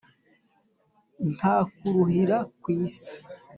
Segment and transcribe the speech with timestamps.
[1.35, 3.13] Nta kuruhira ku isi